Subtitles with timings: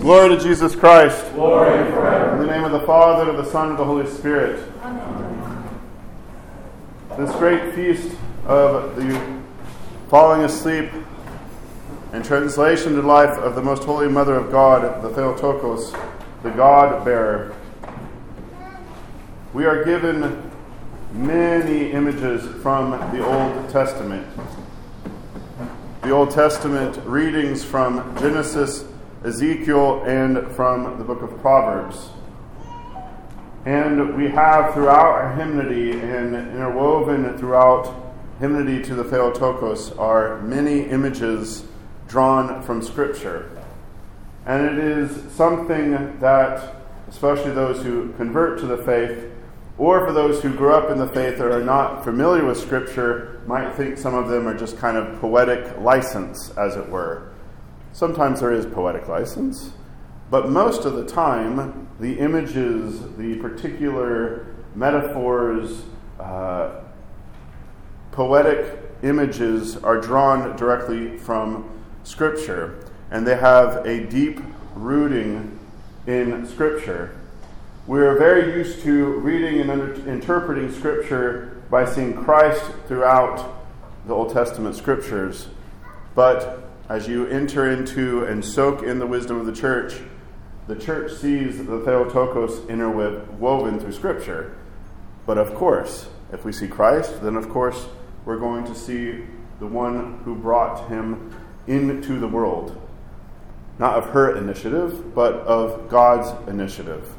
[0.00, 1.30] Glory to Jesus Christ.
[1.34, 2.40] Glory forever.
[2.40, 4.58] In the name of the Father, of the Son, and of the Holy Spirit.
[7.18, 8.16] This great feast
[8.46, 9.40] of the
[10.08, 10.88] falling asleep
[12.14, 15.92] and translation to life of the most holy Mother of God, the Theotokos,
[16.42, 17.54] the God bearer.
[19.52, 20.50] We are given
[21.12, 24.26] many images from the Old Testament.
[26.00, 28.86] The Old Testament readings from Genesis,
[29.24, 32.08] Ezekiel, and from the book of Proverbs.
[33.66, 37.94] And we have throughout our hymnody and interwoven throughout
[38.38, 41.64] hymnody to the Theotokos are many images
[42.08, 43.50] drawn from Scripture.
[44.46, 46.76] And it is something that,
[47.10, 49.30] especially those who convert to the faith,
[49.76, 53.42] or for those who grew up in the faith that are not familiar with Scripture,
[53.46, 57.30] might think some of them are just kind of poetic license, as it were.
[57.92, 59.72] Sometimes there is poetic license,
[60.30, 65.82] but most of the time, the images, the particular metaphors,
[66.20, 66.82] uh,
[68.12, 71.68] poetic images are drawn directly from
[72.04, 74.40] Scripture, and they have a deep
[74.74, 75.58] rooting
[76.06, 77.16] in Scripture.
[77.86, 83.64] We are very used to reading and under- interpreting Scripture by seeing Christ throughout
[84.06, 85.48] the Old Testament Scriptures.
[86.14, 89.94] But as you enter into and soak in the wisdom of the church,
[90.66, 94.58] the church sees the Theotokos interwoven through Scripture.
[95.24, 97.86] But of course, if we see Christ, then of course
[98.24, 99.24] we're going to see
[99.60, 101.32] the one who brought him
[101.68, 102.76] into the world.
[103.78, 107.14] Not of her initiative, but of God's initiative.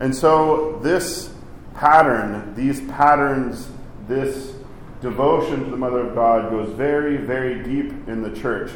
[0.00, 1.34] And so, this
[1.74, 3.68] pattern, these patterns,
[4.08, 4.54] this
[5.02, 8.70] devotion to the Mother of God goes very, very deep in the church.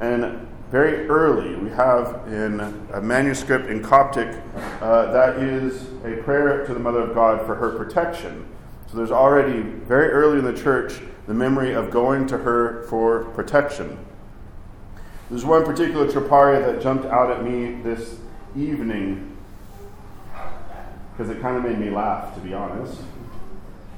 [0.00, 2.60] And very early, we have in
[2.92, 4.34] a manuscript in Coptic
[4.80, 8.48] uh, that is a prayer to the Mother of God for her protection.
[8.90, 13.24] So there's already, very early in the church, the memory of going to her for
[13.34, 13.98] protection.
[15.28, 18.18] There's one particular troparia that jumped out at me this
[18.56, 19.36] evening
[21.12, 23.00] because it kind of made me laugh, to be honest.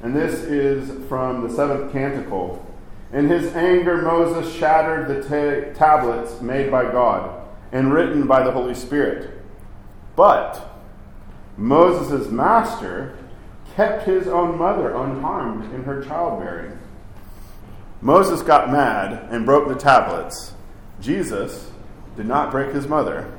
[0.02, 2.64] And this is from the seventh canticle.
[3.12, 8.52] In his anger, Moses shattered the ta- tablets made by God and written by the
[8.52, 9.42] Holy Spirit.
[10.14, 10.68] But
[11.56, 13.16] Moses' master
[13.74, 16.78] kept his own mother unharmed in her childbearing.
[18.00, 20.52] Moses got mad and broke the tablets.
[21.00, 21.70] Jesus
[22.16, 23.32] did not break his mother.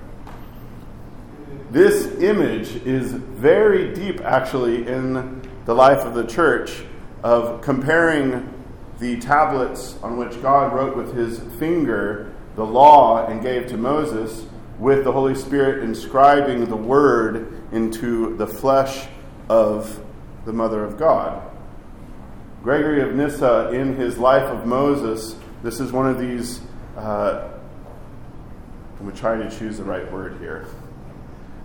[1.72, 6.84] This image is very deep, actually, in the life of the church
[7.24, 8.54] of comparing
[9.00, 14.46] the tablets on which God wrote with his finger the law and gave to Moses
[14.78, 19.08] with the Holy Spirit inscribing the word into the flesh
[19.48, 20.04] of
[20.46, 21.42] the Mother of God.
[22.64, 26.62] Gregory of Nyssa, in his Life of Moses, this is one of these.
[26.98, 27.50] Uh,
[29.00, 30.68] I'm trying to choose the right word here.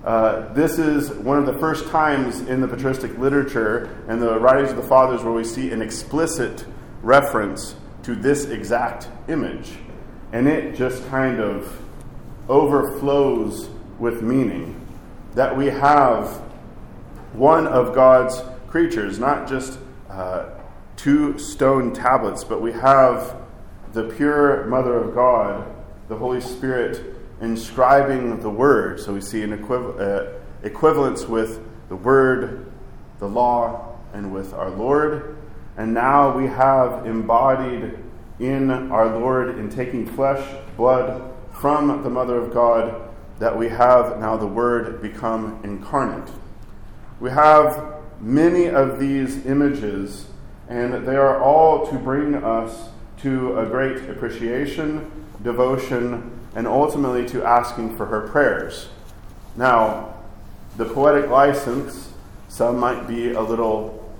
[0.04, 4.68] Uh, this is one of the first times in the patristic literature and the writings
[4.68, 6.66] of the fathers where we see an explicit
[7.02, 9.72] reference to this exact image.
[10.32, 11.80] And it just kind of
[12.50, 14.78] overflows with meaning.
[15.34, 16.28] That we have
[17.32, 19.78] one of God's creatures, not just
[20.10, 20.50] uh,
[20.96, 23.36] two stone tablets, but we have
[23.94, 25.66] the pure Mother of God,
[26.08, 28.98] the Holy Spirit, inscribing the Word.
[28.98, 30.32] So we see an equiv- uh,
[30.62, 32.72] equivalence with the Word,
[33.18, 35.36] the law, and with our Lord.
[35.76, 37.98] And now we have embodied
[38.38, 40.44] in our Lord, in taking flesh,
[40.76, 43.00] blood from the Mother of God,
[43.38, 46.30] that we have now the Word become incarnate.
[47.20, 50.26] We have many of these images,
[50.68, 52.88] and they are all to bring us
[53.18, 55.10] to a great appreciation,
[55.42, 58.88] devotion, and ultimately to asking for her prayers.
[59.56, 60.14] Now,
[60.76, 62.12] the poetic license,
[62.48, 64.12] some might be a little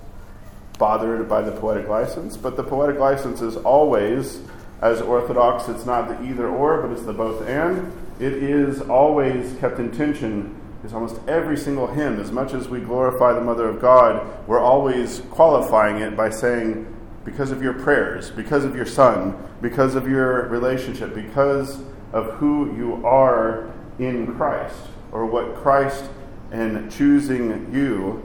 [0.77, 4.41] bothered by the poetic license, but the poetic license is always,
[4.81, 7.91] as Orthodox, it's not the either or, but it's the both and.
[8.19, 10.61] It is always kept in tension.
[10.83, 14.59] Is almost every single hymn, as much as we glorify the Mother of God, we're
[14.59, 16.85] always qualifying it by saying,
[17.23, 21.79] because of your prayers, because of your Son, because of your relationship, because
[22.15, 26.05] of who you are in Christ, or what Christ,
[26.49, 28.23] in choosing you,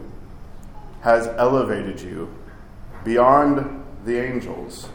[1.01, 2.33] has elevated you
[3.03, 4.89] beyond the angels.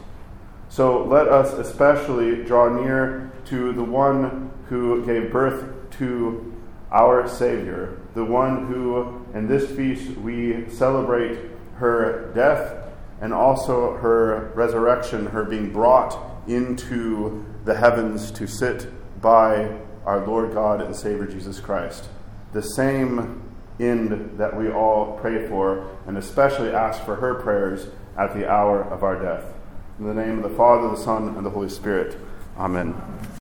[0.70, 6.54] So let us especially draw near to the one who gave birth to
[6.90, 11.38] our Savior, the one who in this feast we celebrate
[11.76, 18.86] her death and also her resurrection, her being brought into the heavens to sit
[19.20, 22.08] by our Lord God and Savior Jesus Christ.
[22.52, 23.42] The same
[23.80, 28.82] end that we all pray for, and especially ask for her prayers at the hour
[28.82, 29.52] of our death.
[29.98, 32.16] In the name of the Father, the Son, and the Holy Spirit.
[32.56, 32.94] Amen.